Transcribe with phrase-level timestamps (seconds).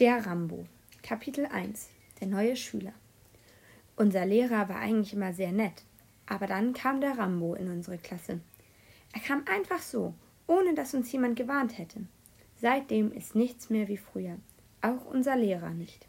[0.00, 0.64] Der Rambo.
[1.02, 1.90] Kapitel 1.
[2.22, 2.94] Der neue Schüler.
[3.96, 5.84] Unser Lehrer war eigentlich immer sehr nett,
[6.24, 8.40] aber dann kam der Rambo in unsere Klasse.
[9.12, 10.14] Er kam einfach so,
[10.46, 12.00] ohne dass uns jemand gewarnt hätte.
[12.56, 14.38] Seitdem ist nichts mehr wie früher,
[14.80, 16.06] auch unser Lehrer nicht.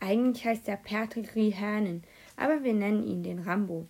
[0.00, 2.04] Eigentlich heißt er Patrick Rihanen,
[2.38, 3.86] aber wir nennen ihn den Rambo.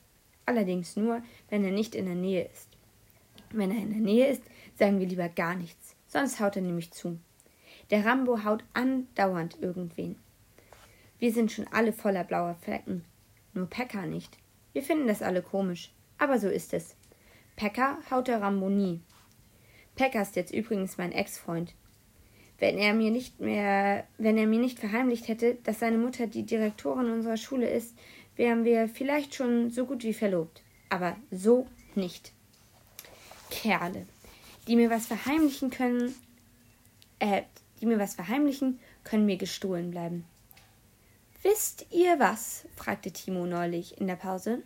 [0.46, 2.70] Allerdings nur, wenn er nicht in der Nähe ist.
[3.52, 4.43] Wenn er in der Nähe ist,
[4.77, 7.20] sagen wir lieber gar nichts, sonst haut er nämlich zu.
[7.93, 10.17] Der Rambo haut andauernd irgendwen.
[11.18, 13.04] Wir sind schon alle voller blauer Flecken.
[13.53, 14.39] Nur Pekka nicht.
[14.72, 15.93] Wir finden das alle komisch.
[16.17, 16.96] Aber so ist es.
[17.54, 19.03] Pekka haut der Rambo nie.
[19.94, 21.75] Pekka ist jetzt übrigens mein Ex-Freund.
[22.58, 26.46] Wenn er mir nicht mehr, wenn er mir nicht verheimlicht hätte, dass seine Mutter die
[26.46, 27.95] Direktorin unserer Schule ist,
[28.36, 30.62] wären wir vielleicht schon so gut wie verlobt.
[30.89, 32.33] Aber so nicht.
[33.50, 34.06] Kerle,
[34.67, 36.14] die mir was verheimlichen können,
[37.19, 37.42] äh,
[37.83, 40.25] die mir was verheimlichen, können mir gestohlen bleiben.
[41.43, 42.65] Wisst ihr was?
[42.77, 44.62] fragte Timo neulich in der Pause.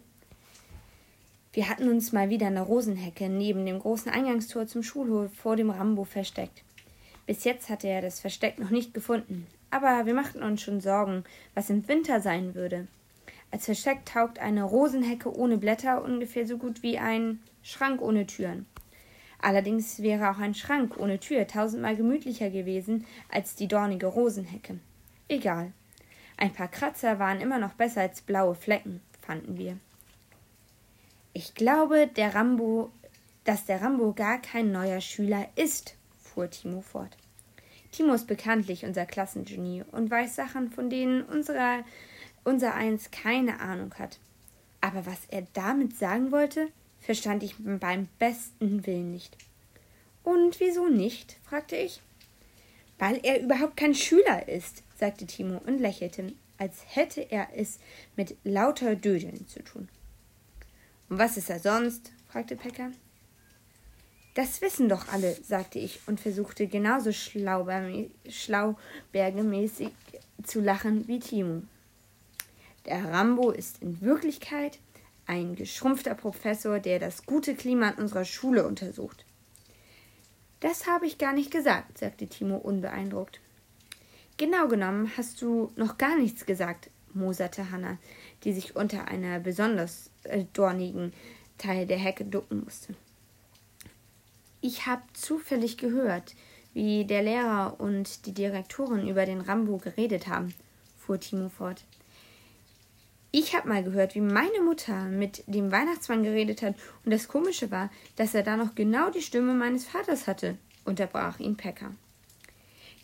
[1.54, 5.56] Wir hatten uns mal wieder in der Rosenhecke neben dem großen Eingangstor zum Schulhof vor
[5.56, 6.62] dem Rambo versteckt.
[7.24, 11.24] Bis jetzt hatte er das Versteck noch nicht gefunden, aber wir machten uns schon Sorgen,
[11.54, 12.86] was im Winter sein würde.
[13.50, 18.66] Als Versteck taugt eine Rosenhecke ohne Blätter ungefähr so gut wie ein Schrank ohne Türen.
[19.40, 24.78] Allerdings wäre auch ein Schrank ohne Tür tausendmal gemütlicher gewesen als die dornige Rosenhecke.
[25.28, 25.72] Egal.
[26.36, 29.78] Ein paar Kratzer waren immer noch besser als blaue Flecken, fanden wir.
[31.32, 32.90] Ich glaube, der Rambo,
[33.44, 37.16] dass der Rambo gar kein neuer Schüler ist, fuhr Timo fort.
[37.92, 41.84] Timo ist bekanntlich unser Klassengenie und weiß Sachen, von denen unserer,
[42.44, 44.18] unser eins keine Ahnung hat.
[44.80, 46.68] Aber was er damit sagen wollte,
[47.06, 49.38] verstand ich beim besten Willen nicht.
[50.24, 51.38] Und wieso nicht?
[51.44, 52.02] fragte ich.
[52.98, 57.78] Weil er überhaupt kein Schüler ist, sagte Timo und lächelte, als hätte er es
[58.16, 59.88] mit lauter Dödeln zu tun.
[61.08, 62.10] Und was ist er sonst?
[62.28, 62.90] fragte Pekka.
[64.34, 69.90] Das wissen doch alle, sagte ich und versuchte genauso schlaubergemäßig
[70.42, 71.62] zu lachen wie Timo.
[72.84, 74.80] Der Rambo ist in Wirklichkeit
[75.26, 79.24] ein geschrumpfter Professor, der das gute Klima an unserer Schule untersucht.
[80.60, 83.40] Das habe ich gar nicht gesagt, sagte Timo unbeeindruckt.
[84.36, 87.98] Genau genommen hast du noch gar nichts gesagt, moserte Hanna,
[88.44, 91.12] die sich unter einer besonders äh, dornigen
[91.58, 92.94] Teil der Hecke ducken musste.
[94.60, 96.34] Ich habe zufällig gehört,
[96.74, 100.54] wie der Lehrer und die Direktorin über den Rambo geredet haben,
[100.98, 101.84] fuhr Timo fort.
[103.38, 106.74] Ich habe mal gehört, wie meine Mutter mit dem Weihnachtsmann geredet hat,
[107.04, 111.38] und das Komische war, dass er da noch genau die Stimme meines Vaters hatte, unterbrach
[111.38, 111.92] ihn Pekka.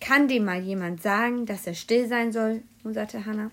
[0.00, 2.62] Kann dem mal jemand sagen, dass er still sein soll?
[2.82, 3.50] musterte Hanna.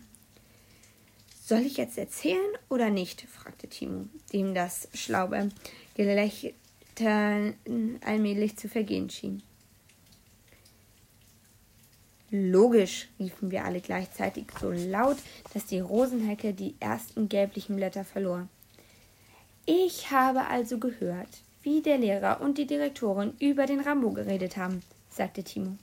[1.44, 3.24] Soll ich jetzt erzählen oder nicht?
[3.24, 5.50] fragte Timo, dem das schlaue
[5.96, 6.54] Gelächter
[8.06, 9.44] allmählich zu vergehen schien.
[12.32, 15.18] Logisch, riefen wir alle gleichzeitig so laut,
[15.54, 18.48] dass die Rosenhecke die ersten gelblichen Blätter verlor.
[19.66, 24.82] Ich habe also gehört, wie der Lehrer und die Direktorin über den Rambo geredet haben,
[25.10, 25.76] sagte Timo.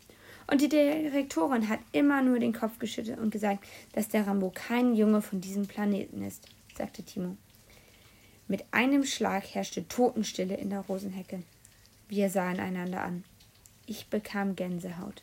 [0.46, 4.94] Und die Direktorin hat immer nur den Kopf geschüttelt und gesagt, dass der Rambo kein
[4.94, 7.36] Junge von diesem Planeten ist, sagte Timo.
[8.46, 11.42] Mit einem Schlag herrschte Totenstille in der Rosenhecke.
[12.08, 13.24] Wir sahen einander an.
[13.86, 15.22] Ich bekam Gänsehaut.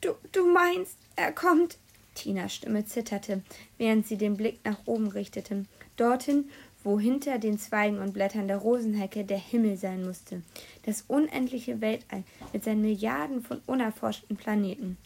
[0.00, 1.78] Du, du meinst, er kommt.
[2.14, 3.42] Tinas Stimme zitterte,
[3.78, 5.66] während sie den Blick nach oben richtete,
[5.96, 6.50] dorthin,
[6.82, 10.42] wo hinter den Zweigen und Blättern der Rosenhecke der Himmel sein musste,
[10.84, 14.96] das unendliche Weltall mit seinen Milliarden von unerforschten Planeten.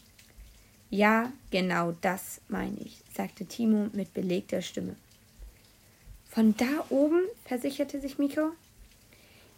[0.89, 4.95] Ja, genau das meine ich, sagte Timo mit belegter Stimme.
[6.29, 7.23] Von da oben?
[7.45, 8.51] versicherte sich Miko.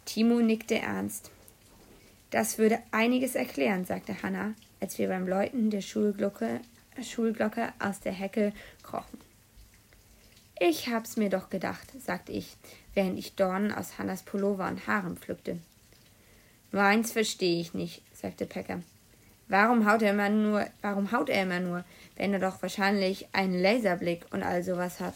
[0.04, 1.30] Timo nickte ernst.
[2.30, 6.60] Das würde einiges erklären, sagte Hanna, als wir beim Läuten der Schulglocke,
[7.02, 8.52] Schulglocke aus der Hecke
[8.82, 9.18] krochen.
[10.58, 12.56] Ich hab's mir doch gedacht, sagte ich,
[12.94, 15.58] während ich Dornen aus Hannas Pullover und Haaren pflückte.
[16.72, 18.82] Nur eins verstehe ich nicht, sagte Pecker.
[19.48, 21.84] Warum haut er immer nur, warum haut er immer nur,
[22.16, 25.14] wenn er doch wahrscheinlich einen Laserblick und all sowas hat?